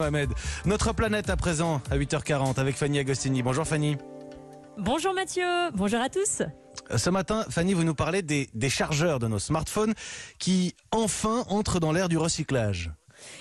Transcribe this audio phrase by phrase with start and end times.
[0.00, 0.30] Mohamed.
[0.64, 3.42] Notre planète à présent à 8h40 avec Fanny Agostini.
[3.42, 3.96] Bonjour Fanny.
[4.78, 6.42] Bonjour Mathieu, bonjour à tous.
[6.96, 9.92] Ce matin, Fanny, vous nous parlez des, des chargeurs de nos smartphones
[10.38, 12.90] qui enfin entrent dans l'ère du recyclage.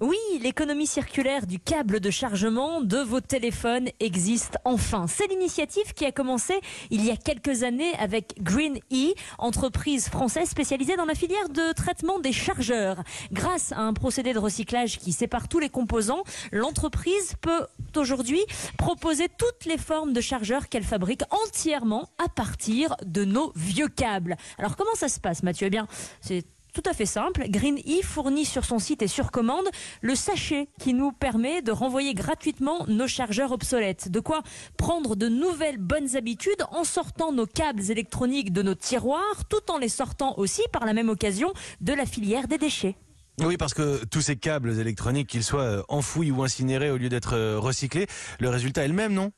[0.00, 5.06] Oui, l'économie circulaire du câble de chargement de vos téléphones existe enfin.
[5.06, 6.54] C'est l'initiative qui a commencé
[6.90, 11.72] il y a quelques années avec Green E, entreprise française spécialisée dans la filière de
[11.72, 13.02] traitement des chargeurs.
[13.32, 17.66] Grâce à un procédé de recyclage qui sépare tous les composants, l'entreprise peut
[17.96, 18.40] aujourd'hui
[18.78, 24.36] proposer toutes les formes de chargeurs qu'elle fabrique entièrement à partir de nos vieux câbles.
[24.58, 25.66] Alors comment ça se passe Mathieu?
[25.66, 25.86] Eh bien,
[26.20, 27.44] c'est tout à fait simple.
[27.48, 29.66] Green E fournit sur son site et sur commande
[30.00, 34.10] le sachet qui nous permet de renvoyer gratuitement nos chargeurs obsolètes.
[34.10, 34.42] De quoi
[34.76, 39.78] prendre de nouvelles bonnes habitudes en sortant nos câbles électroniques de nos tiroirs tout en
[39.78, 42.96] les sortant aussi par la même occasion de la filière des déchets.
[43.40, 47.08] Oui, parce que tous ces câbles électroniques, qu'ils soient euh, enfouis ou incinérés au lieu
[47.08, 48.06] d'être euh, recyclés,
[48.40, 49.32] le résultat est le même, non?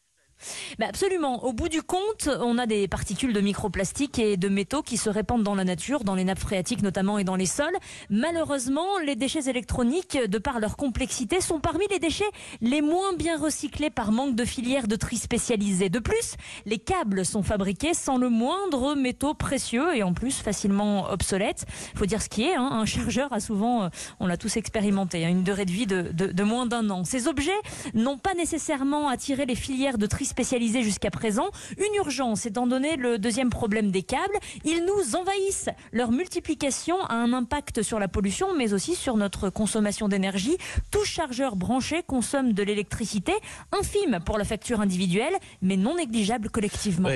[0.81, 1.45] Absolument.
[1.45, 5.09] Au bout du compte, on a des particules de microplastique et de métaux qui se
[5.09, 7.77] répandent dans la nature, dans les nappes phréatiques notamment et dans les sols.
[8.11, 12.25] Malheureusement, les déchets électroniques, de par leur complexité, sont parmi les déchets
[12.61, 15.89] les moins bien recyclés par manque de filières de tri spécialisées.
[15.89, 16.35] De plus,
[16.67, 21.65] les câbles sont fabriqués sans le moindre métaux précieux et en plus facilement obsolètes.
[21.95, 23.89] Faut dire ce qui est, hein, un chargeur a souvent, euh,
[24.21, 27.05] on l'a tous expérimenté, hein, une durée de vie de, de moins d'un an.
[27.05, 27.53] Ces objets
[27.95, 31.49] n'ont pas nécessairement attiré les filières de tri spécialisées jusqu'à présent.
[31.79, 35.71] Une urgence étant donné le deuxième problème des câbles, ils nous envahissent.
[35.93, 40.57] Leur multiplication a un impact sur la pollution, mais aussi sur notre consommation d'énergie.
[40.91, 43.33] Tout chargeur branché consomme de l'électricité,
[43.73, 47.09] infime pour la facture individuelle, mais non négligeable collectivement.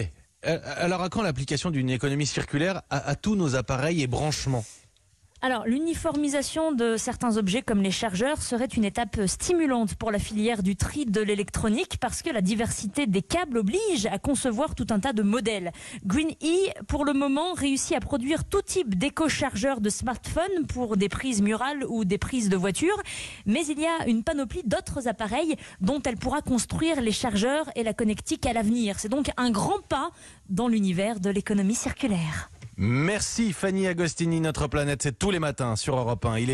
[0.46, 4.64] Euh, Alors à quand l'application d'une économie circulaire à tous nos appareils et branchements?
[5.41, 10.64] Alors, l'uniformisation de certains objets comme les chargeurs serait une étape stimulante pour la filière
[10.64, 14.98] du tri de l'électronique parce que la diversité des câbles oblige à concevoir tout un
[14.98, 15.70] tas de modèles.
[16.05, 21.09] Green E, pour le moment, réussit à produire tout type d'éco-chargeurs de smartphone pour des
[21.09, 23.00] prises murales ou des prises de voiture,
[23.47, 27.84] mais il y a une panoplie d'autres appareils dont elle pourra construire les chargeurs et
[27.84, 28.98] la connectique à l'avenir.
[28.98, 30.10] C'est donc un grand pas
[30.48, 32.50] dans l'univers de l'économie circulaire.
[32.81, 36.39] Merci Fanny Agostini, notre planète, c'est tous les matins sur Europe 1.
[36.39, 36.47] Il est